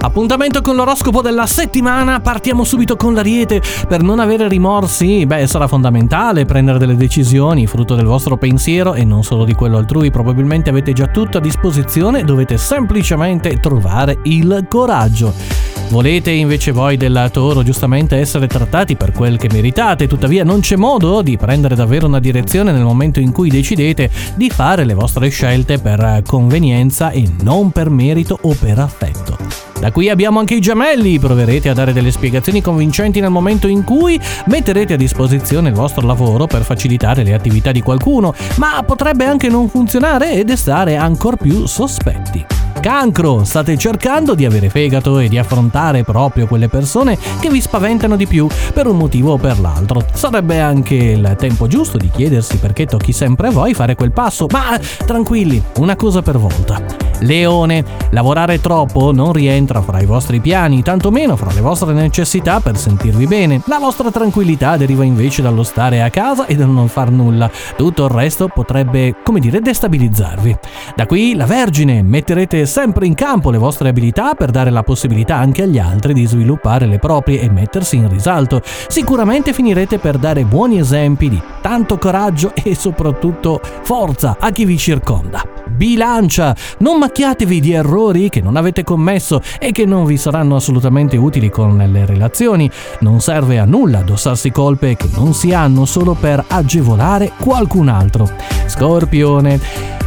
[0.00, 3.62] Appuntamento con l'oroscopo della settimana, partiamo subito con l'ariete.
[3.86, 9.04] Per non avere rimorsi, beh, sarà fondamentale prendere delle decisioni frutto del vostro pensiero e
[9.04, 10.10] non solo di quello altrui.
[10.10, 15.67] Probabilmente avete già tutto a disposizione, dovete semplicemente trovare il coraggio.
[15.90, 20.76] Volete invece voi del toro giustamente essere trattati per quel che meritate, tuttavia non c'è
[20.76, 25.30] modo di prendere davvero una direzione nel momento in cui decidete di fare le vostre
[25.30, 29.38] scelte per convenienza e non per merito o per affetto.
[29.80, 33.82] Da qui abbiamo anche i gemelli, proverete a dare delle spiegazioni convincenti nel momento in
[33.82, 39.24] cui metterete a disposizione il vostro lavoro per facilitare le attività di qualcuno, ma potrebbe
[39.24, 42.57] anche non funzionare e destare ancora più sospetti.
[42.88, 48.16] Cancro, state cercando di avere fegato e di affrontare proprio quelle persone che vi spaventano
[48.16, 50.02] di più per un motivo o per l'altro.
[50.14, 54.46] Sarebbe anche il tempo giusto di chiedersi perché tocchi sempre a voi fare quel passo,
[54.50, 57.07] ma tranquilli, una cosa per volta.
[57.20, 62.76] Leone, lavorare troppo non rientra fra i vostri piani, tantomeno fra le vostre necessità per
[62.76, 63.60] sentirvi bene.
[63.66, 67.50] La vostra tranquillità deriva invece dallo stare a casa e dal non far nulla.
[67.76, 70.56] Tutto il resto potrebbe, come dire, destabilizzarvi.
[70.94, 75.36] Da qui la Vergine, metterete sempre in campo le vostre abilità per dare la possibilità
[75.36, 78.60] anche agli altri di sviluppare le proprie e mettersi in risalto.
[78.62, 84.78] Sicuramente finirete per dare buoni esempi di tanto coraggio e soprattutto forza a chi vi
[84.78, 85.42] circonda.
[85.66, 91.16] Bilancia, non macchiatevi di errori che non avete commesso e che non vi saranno assolutamente
[91.16, 92.70] utili con le relazioni.
[93.00, 98.28] Non serve a nulla addossarsi colpe che non si hanno solo per agevolare qualcun altro.
[98.66, 99.58] Scorpione,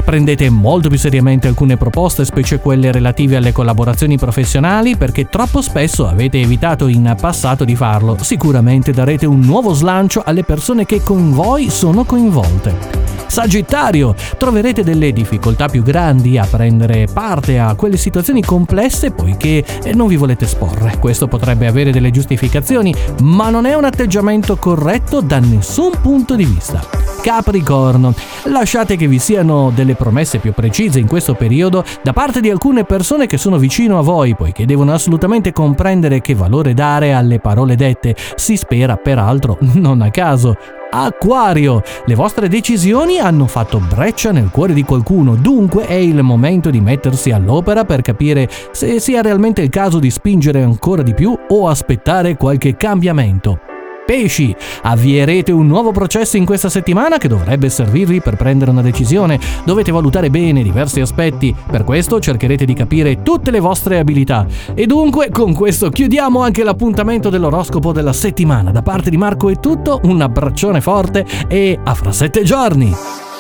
[0.04, 6.08] Prendete molto più seriamente alcune proposte, specie quelle relative alle collaborazioni professionali, perché troppo spesso
[6.08, 8.18] avete evitato in passato di farlo.
[8.20, 13.00] Sicuramente darete un nuovo slancio alle persone che con voi sono coinvolte.
[13.28, 20.08] Sagittario, troverete delle difficoltà più grandi a prendere parte a quelle situazioni complesse poiché non
[20.08, 20.98] vi volete esporre.
[21.00, 26.44] Questo potrebbe avere delle giustificazioni, ma non è un atteggiamento corretto da nessun punto di
[26.44, 27.01] vista.
[27.22, 28.16] Capricorno.
[28.46, 32.84] Lasciate che vi siano delle promesse più precise in questo periodo da parte di alcune
[32.84, 37.76] persone che sono vicino a voi, poiché devono assolutamente comprendere che valore dare alle parole
[37.76, 38.16] dette.
[38.36, 40.56] Si spera peraltro non a caso.
[40.90, 46.72] Acquario, le vostre decisioni hanno fatto breccia nel cuore di qualcuno, dunque è il momento
[46.72, 51.34] di mettersi all'opera per capire se sia realmente il caso di spingere ancora di più
[51.48, 53.71] o aspettare qualche cambiamento
[54.06, 54.56] pesci.
[54.84, 59.40] Avvierete un nuovo processo in questa settimana che dovrebbe servirvi per prendere una decisione.
[59.64, 64.46] Dovete valutare bene diversi aspetti, per questo cercherete di capire tutte le vostre abilità.
[64.74, 68.72] E dunque con questo chiudiamo anche l'appuntamento dell'oroscopo della settimana.
[68.72, 73.31] Da parte di Marco è tutto, un abbraccione forte e a fra sette giorni!